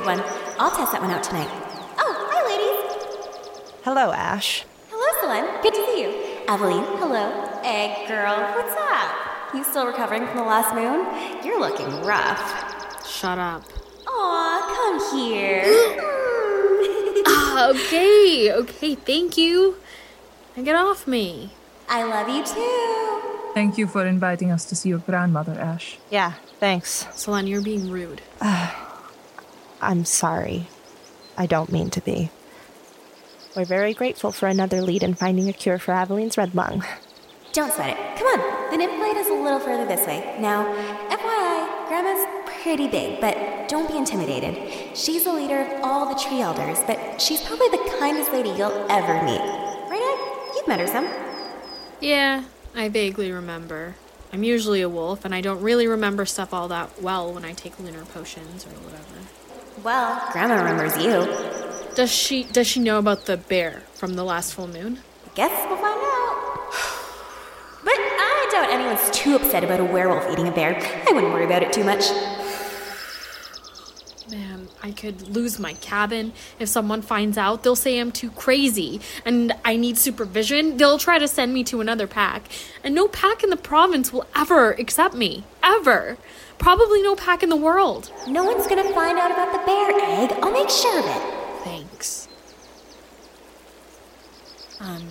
[0.00, 0.24] Good one.
[0.58, 1.50] I'll test that one out tonight.
[1.98, 3.76] Oh, hi, ladies.
[3.84, 4.64] Hello, Ash.
[4.88, 5.60] Hello, Selene.
[5.60, 6.08] Good to see you.
[6.48, 7.28] Aveline, hello.
[7.62, 9.52] Ag girl, what's up?
[9.52, 11.04] You still recovering from the last moon?
[11.44, 13.06] You're looking rough.
[13.06, 13.62] Shut up.
[14.08, 15.64] Aw, come here.
[17.26, 19.76] Ah, okay, okay, thank you.
[20.56, 21.52] Now get off me.
[21.90, 23.52] I love you too.
[23.52, 25.98] Thank you for inviting us to see your grandmother, Ash.
[26.10, 27.06] Yeah, thanks.
[27.12, 28.22] Selene, you're being rude.
[29.80, 30.68] I'm sorry.
[31.36, 32.30] I don't mean to be.
[33.56, 36.84] We're very grateful for another lead in finding a cure for Aveline's red lung.
[37.52, 38.18] Don't sweat it.
[38.18, 38.70] Come on.
[38.70, 40.36] The nymph glade is a little further this way.
[40.38, 40.64] Now,
[41.08, 44.96] FYI, Grandma's pretty big, but don't be intimidated.
[44.96, 48.86] She's the leader of all the tree elders, but she's probably the kindest lady you'll
[48.88, 49.40] ever meet.
[49.40, 50.54] Right, Ag?
[50.56, 51.08] You've met her some.
[52.00, 52.44] Yeah,
[52.76, 53.96] I vaguely remember.
[54.32, 57.52] I'm usually a wolf, and I don't really remember stuff all that well when I
[57.52, 59.26] take lunar potions or whatever.
[59.82, 61.26] Well, Grandma remembers you.
[61.94, 65.00] Does she does she know about the bear from the last full moon?
[65.26, 66.36] I Guess we'll find out.
[67.82, 70.76] But I doubt anyone's too upset about a werewolf eating a bear.
[71.08, 72.10] I wouldn't worry about it too much.
[74.30, 76.32] Man, I could lose my cabin.
[76.60, 80.76] If someone finds out, they'll say I'm too crazy and I need supervision.
[80.76, 82.44] They'll try to send me to another pack.
[82.84, 85.44] And no pack in the province will ever accept me.
[85.64, 86.16] Ever.
[86.58, 88.12] Probably no pack in the world.
[88.28, 90.32] No one's gonna find out about the bear egg.
[90.42, 91.64] I'll make sure of it.
[91.64, 92.28] Thanks.
[94.78, 95.08] Um.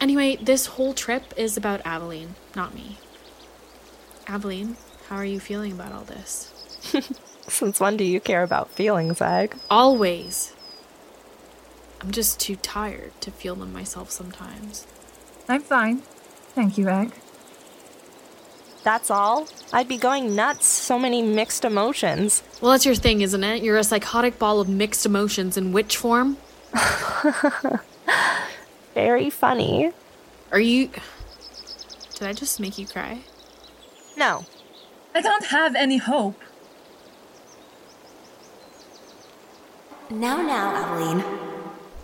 [0.00, 2.98] Anyway, this whole trip is about Aveline, not me.
[4.28, 4.76] Aveline,
[5.08, 6.52] how are you feeling about all this?
[7.48, 9.56] Since when do you care about feelings, Ag?
[9.70, 10.54] Always.
[12.00, 14.86] I'm just too tired to feel them myself sometimes.
[15.48, 16.02] I'm fine.
[16.54, 17.12] Thank you, Ag.
[18.84, 19.48] That's all?
[19.72, 20.66] I'd be going nuts.
[20.66, 22.42] So many mixed emotions.
[22.60, 23.62] Well, that's your thing, isn't it?
[23.62, 26.36] You're a psychotic ball of mixed emotions in witch form?
[28.94, 29.92] Very funny.
[30.52, 30.90] Are you.
[32.14, 33.20] Did I just make you cry?
[34.16, 34.46] No.
[35.14, 36.40] I don't have any hope.
[40.10, 41.22] Now, now, Aveline.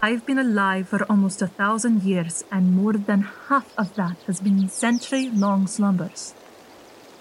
[0.02, 4.40] I've been alive for almost a thousand years, and more than half of that has
[4.40, 6.34] been century long slumbers.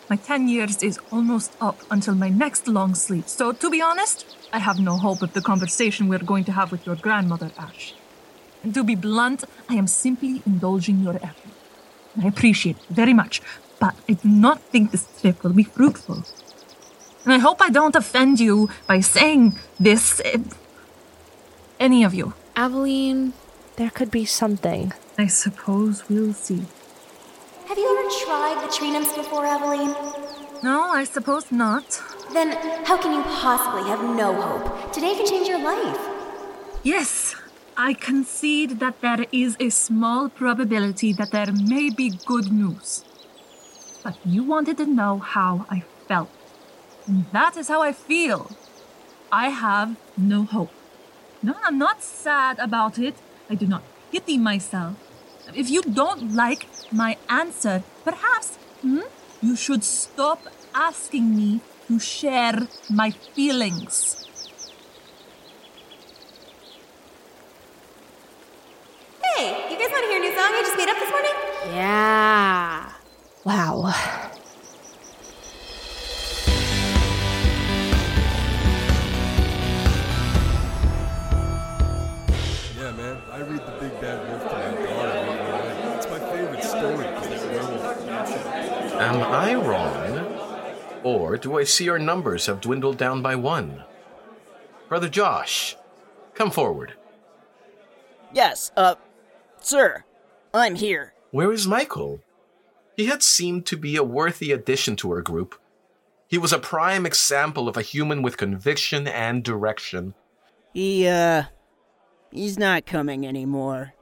[0.09, 4.25] My ten years is almost up until my next long sleep, so to be honest,
[4.51, 7.93] I have no hope of the conversation we're going to have with your grandmother, Ash.
[8.61, 11.53] And to be blunt, I am simply indulging your effort.
[12.21, 13.41] I appreciate it very much,
[13.79, 16.25] but I do not think this trip will be fruitful.
[17.23, 20.21] And I hope I don't offend you by saying this.
[20.25, 20.39] Eh,
[21.83, 22.33] Any of you.
[22.55, 23.33] Aveline.
[23.75, 24.93] There could be something.
[25.17, 26.63] I suppose we'll see.
[27.67, 29.93] Have you ever tried the tree nymphs before, Aveline?
[30.63, 32.01] No, I suppose not.
[32.31, 32.53] Then
[32.85, 34.93] how can you possibly have no hope?
[34.93, 35.99] Today could change your life.
[36.83, 37.35] Yes,
[37.75, 43.03] I concede that there is a small probability that there may be good news.
[44.05, 46.29] But you wanted to know how I felt.
[47.07, 48.51] And that is how I feel.
[49.33, 50.71] I have no hope.
[51.43, 53.15] No, I'm not sad about it.
[53.49, 54.95] I do not pity myself.
[55.53, 59.01] If you don't like my answer, perhaps hmm,
[59.41, 60.39] you should stop
[60.73, 61.59] asking me
[61.89, 64.25] to share my feelings.
[69.21, 71.75] Hey, you guys want to hear a new song I just made up this morning?
[71.75, 72.93] Yeah.
[73.43, 74.22] Wow.
[83.33, 85.95] I read The Big Bad Wolf to my daughter every night.
[85.97, 88.99] It's my favorite story because it's werewolf action.
[88.99, 91.01] Am I wrong?
[91.03, 93.85] Or do I see our numbers have dwindled down by one?
[94.87, 95.75] Brother Josh,
[96.35, 96.93] come forward.
[98.31, 98.95] Yes, uh,
[99.59, 100.03] sir,
[100.53, 101.15] I'm here.
[101.31, 102.21] Where is Michael?
[102.95, 105.59] He had seemed to be a worthy addition to our group.
[106.27, 110.13] He was a prime example of a human with conviction and direction.
[110.71, 111.45] He, uh,
[112.33, 113.93] he's not coming anymore.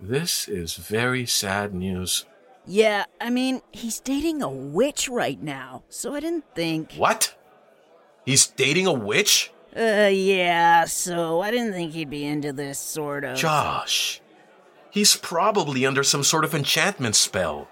[0.00, 2.24] This is very sad news.
[2.66, 6.92] Yeah, I mean, he's dating a witch right now, so I didn't think.
[6.94, 7.34] What?
[8.24, 9.50] He's dating a witch?
[9.76, 13.38] Uh, yeah, so I didn't think he'd be into this sort of.
[13.38, 14.20] Josh.
[14.90, 17.68] He's probably under some sort of enchantment spell.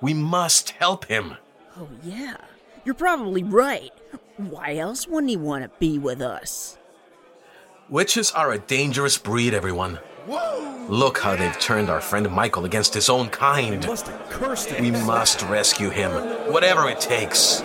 [0.00, 1.36] We must help him.
[1.76, 2.36] Oh, yeah.
[2.84, 3.92] You're probably right.
[4.36, 6.78] Why else wouldn't he want to be with us?
[7.90, 9.98] Witches are a dangerous breed, everyone.
[10.88, 13.84] Look how they've turned our friend Michael against his own kind.
[13.84, 14.84] Must have cursed him.
[14.84, 16.12] We must rescue him,
[16.52, 17.62] whatever it takes.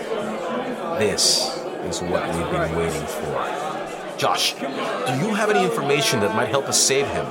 [0.98, 4.16] This is what we've been waiting for.
[4.18, 7.26] Josh, do you have any information that might help us save him?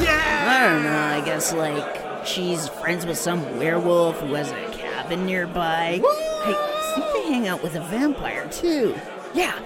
[0.00, 0.48] Yeah!
[0.48, 5.26] I don't know, I guess, like, she's friends with some werewolf who has a cabin
[5.26, 6.02] nearby.
[6.04, 8.96] I think they hang out with a vampire, too.
[9.36, 9.60] Yeah,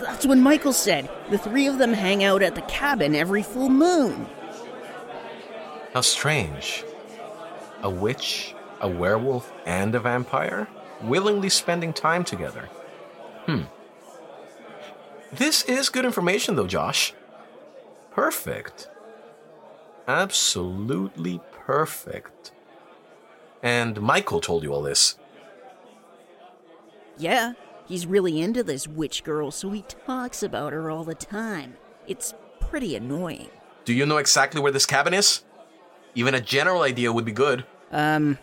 [0.00, 1.08] that's what Michael said.
[1.30, 4.26] The three of them hang out at the cabin every full moon.
[5.94, 6.84] How strange.
[7.82, 10.66] A witch, a werewolf, and a vampire
[11.02, 12.68] willingly spending time together.
[13.46, 13.62] Hmm.
[15.32, 17.14] This is good information, though, Josh.
[18.10, 18.88] Perfect.
[20.08, 22.50] Absolutely perfect.
[23.62, 25.16] And Michael told you all this.
[27.18, 27.52] Yeah,
[27.92, 31.76] he's really into this witch girl, so he talks about her all the time.
[32.06, 33.48] It's pretty annoying.
[33.84, 35.42] Do you know exactly where this cabin is?
[36.14, 37.66] Even a general idea would be good.
[37.90, 38.38] Um,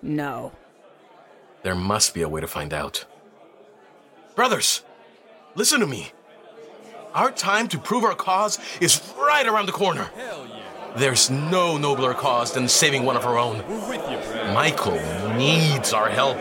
[0.00, 0.52] no.
[1.62, 3.04] There must be a way to find out.
[4.34, 4.82] Brothers,
[5.54, 6.12] listen to me.
[7.12, 10.04] Our time to prove our cause is right around the corner.
[10.16, 10.62] Hell yeah.
[10.96, 13.58] There's no nobler cause than saving one of our own.
[13.68, 14.98] We're with you, Michael
[15.36, 16.38] needs our help.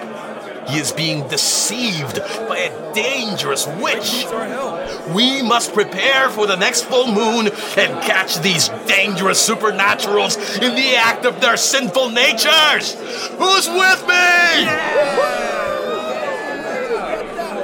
[0.70, 4.14] He is being deceived by a dangerous witch.
[4.14, 5.16] Needs our help.
[5.16, 7.48] We must prepare for the next full moon
[7.78, 12.94] and catch these dangerous supernaturals in the act of their sinful natures.
[13.38, 14.66] Who's with me?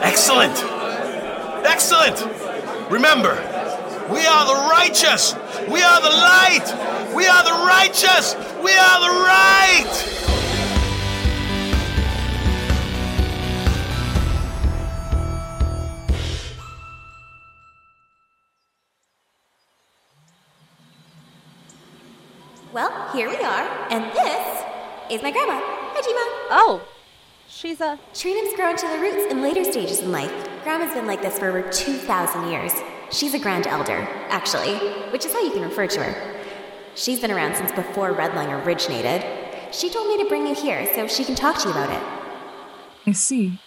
[0.02, 0.58] Excellent.
[1.66, 2.92] Excellent.
[2.92, 3.34] Remember,
[4.12, 5.34] we are the righteous.
[5.70, 7.14] We are the light.
[7.16, 8.36] We are the righteous.
[8.62, 10.21] We are the right.
[22.74, 24.64] Well, here we are, and this
[25.10, 25.60] is my grandma.
[25.62, 26.48] Hi, Jima.
[26.52, 26.82] Oh,
[27.50, 28.00] she's a.
[28.14, 30.32] Trinium's grown to the roots in later stages in life.
[30.64, 32.72] Grandma's been like this for over 2,000 years.
[33.12, 34.76] She's a grand elder, actually,
[35.12, 36.44] which is how you can refer to her.
[36.96, 39.26] She's been around since before Red Lung originated.
[39.74, 42.04] She told me to bring you here so she can talk to you about it.
[43.06, 43.60] I see.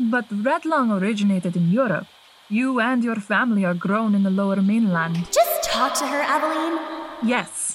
[0.00, 2.08] But Red Lung originated in Europe.
[2.48, 5.28] You and your family are grown in the lower mainland.
[5.30, 6.98] Just talk to her, Aveline.
[7.20, 7.67] Yes,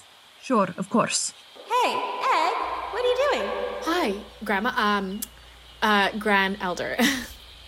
[0.44, 1.34] sure, of course.
[1.56, 2.54] Hey, Ag,
[2.92, 3.50] what are you doing?
[3.84, 4.72] Hi, Grandma.
[4.76, 5.22] Um,
[5.82, 6.98] uh, Grand Elder.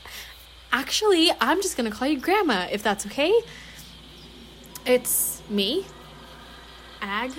[0.72, 3.34] Actually, I'm just gonna call you Grandma if that's okay.
[4.86, 5.86] It's me,
[7.02, 7.32] Ag.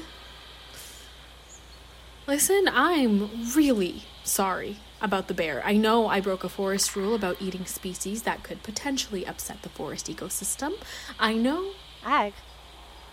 [2.27, 5.63] Listen, I'm really sorry about the bear.
[5.65, 9.69] I know I broke a forest rule about eating species that could potentially upset the
[9.69, 10.73] forest ecosystem.
[11.21, 11.73] I know.
[12.05, 12.33] Ag.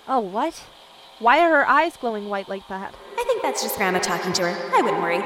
[0.07, 0.63] Oh, what?
[1.23, 2.93] Why are her eyes glowing white like that?
[3.17, 4.75] I think that's just Grandma talking to her.
[4.75, 5.23] I wouldn't worry.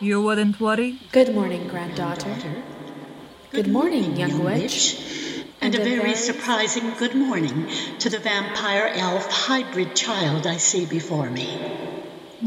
[0.00, 0.98] You wouldn't worry?
[1.12, 2.34] Good morning, granddaughter.
[3.52, 4.98] Good morning, young witch.
[5.60, 7.68] And a very surprising good morning
[8.00, 11.46] to the vampire elf hybrid child I see before me.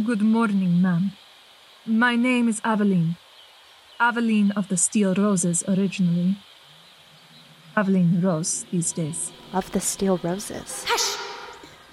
[0.04, 1.14] Good morning, ma'am.
[1.86, 3.16] My name is Aveline.
[3.98, 6.36] Aveline of the Steel Roses originally.
[7.78, 9.32] Aveline Rose these days.
[9.54, 10.84] Of the steel roses.
[10.86, 11.23] Hush!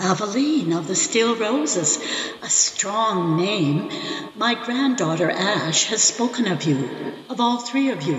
[0.01, 1.99] Aveline of the Steel Roses,
[2.43, 3.91] a strong name.
[4.35, 6.89] My granddaughter Ash has spoken of you,
[7.29, 8.17] of all three of you.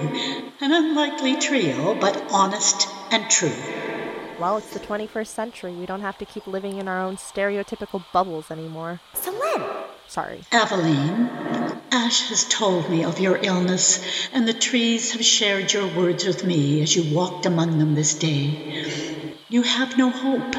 [0.62, 3.56] An unlikely trio, but honest and true.
[4.40, 5.74] Well, it's the 21st century.
[5.74, 9.00] We don't have to keep living in our own stereotypical bubbles anymore.
[9.16, 9.64] Selene!
[10.08, 10.42] Sorry.
[10.52, 11.30] Aveline,
[11.92, 16.44] Ash has told me of your illness, and the trees have shared your words with
[16.44, 19.36] me as you walked among them this day.
[19.50, 20.56] You have no hope.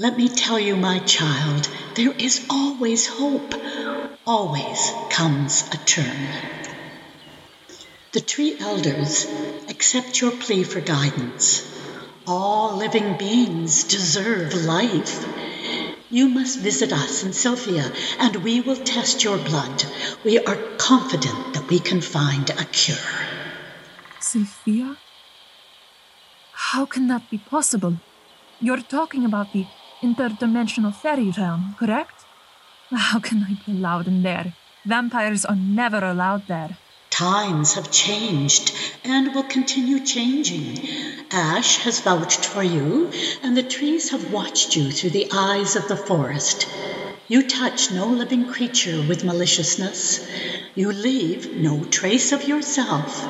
[0.00, 3.52] Let me tell you, my child, there is always hope.
[4.26, 6.26] Always comes a turn.
[8.12, 9.26] The tree elders
[9.68, 11.44] accept your plea for guidance.
[12.26, 15.12] All living beings deserve life.
[16.08, 19.84] You must visit us in Sylphia, and we will test your blood.
[20.24, 23.12] We are confident that we can find a cure.
[24.18, 24.96] Sylphia?
[26.52, 27.98] How can that be possible?
[28.62, 29.66] You're talking about the
[30.02, 32.24] interdimensional fairy realm, correct?
[32.90, 34.54] How can I be allowed in there?
[34.84, 36.76] Vampires are never allowed there.
[37.10, 40.78] Times have changed and will continue changing.
[41.30, 43.10] Ash has vouched for you,
[43.42, 46.66] and the trees have watched you through the eyes of the forest.
[47.28, 50.26] You touch no living creature with maliciousness.
[50.74, 53.22] You leave no trace of yourself.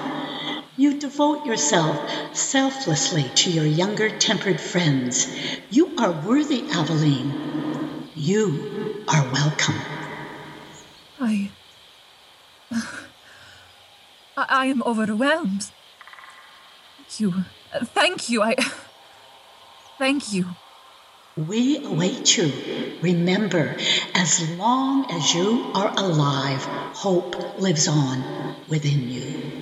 [0.80, 5.28] You devote yourself selflessly to your younger tempered friends.
[5.68, 8.08] You are worthy, Aveline.
[8.16, 9.74] You are welcome.
[11.20, 11.50] I.
[14.38, 15.70] I, am overwhelmed.
[16.96, 17.44] Thank you.
[17.92, 18.42] Thank you.
[18.42, 18.56] I.
[19.98, 20.46] Thank you.
[21.36, 22.50] We await you.
[23.02, 23.76] Remember,
[24.14, 28.24] as long as you are alive, hope lives on
[28.70, 29.60] within you.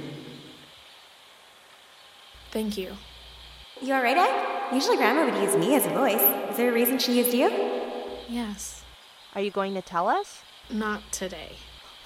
[2.50, 2.96] Thank you.
[3.80, 4.74] You alright, Ag?
[4.74, 6.22] Usually Grandma would use me as a voice.
[6.50, 7.48] Is there a reason she used you?
[8.28, 8.82] Yes.
[9.34, 10.42] Are you going to tell us?
[10.70, 11.52] Not today.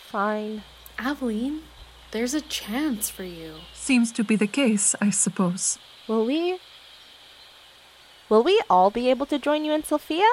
[0.06, 0.62] Fine.
[0.99, 1.62] Aveline,
[2.11, 3.54] there's a chance for you.
[3.72, 5.78] Seems to be the case, I suppose.
[6.06, 6.58] Will we?
[8.28, 10.28] Will we all be able to join you and Sylphia?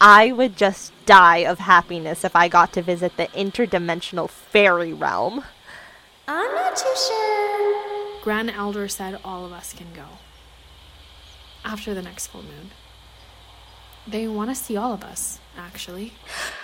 [0.00, 5.44] I would just die of happiness if I got to visit the interdimensional fairy realm.
[6.26, 7.53] I'm not too sure.
[8.24, 10.06] Grand Elder said all of us can go.
[11.62, 12.70] After the next full moon.
[14.06, 16.14] They want to see all of us, actually.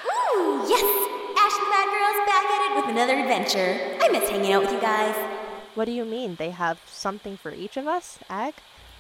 [0.07, 0.89] Ooh, yes!
[1.37, 3.99] Ash and the Bad Girls back at it with another adventure.
[4.01, 5.15] I miss hanging out with you guys.
[5.75, 6.37] What do you mean?
[6.37, 8.55] They have something for each of us, Ag?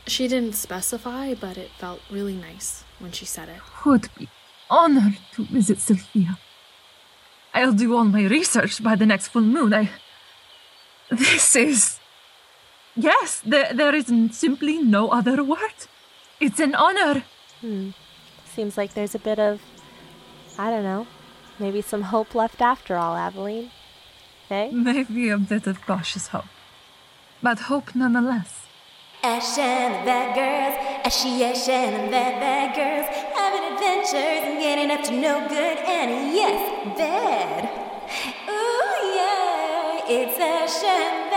[0.07, 3.61] She didn't specify, but it felt really nice when she said it.
[3.87, 4.29] Would be
[4.69, 6.39] honored to visit Sylphia.
[7.55, 9.73] I'll do all my research by the next full moon.
[9.73, 9.89] I.
[11.11, 12.00] This is.
[13.03, 15.79] Yes, there, there is simply no other word.
[16.39, 17.25] It's an honor.
[17.61, 17.91] Hmm.
[18.55, 19.61] Seems like there's a bit of,
[20.59, 21.07] I don't know,
[21.59, 23.71] maybe some hope left after all, Aveline.
[24.49, 24.71] Hey?
[24.71, 26.51] Maybe a bit of cautious hope.
[27.43, 28.67] But hope nonetheless.
[29.23, 34.59] Ash and the Bad Girls, Ashy Ash and the Bad Bad Girls, having adventures and
[34.59, 37.65] getting up to no good and yes, bad.
[38.49, 41.30] Ooh yeah, it's Ash and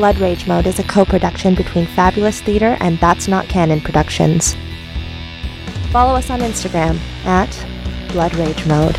[0.00, 4.56] Blood Rage Mode is a co production between Fabulist Theatre and That's Not Canon Productions.
[5.92, 7.50] Follow us on Instagram at
[8.10, 8.98] Blood Rage Mode.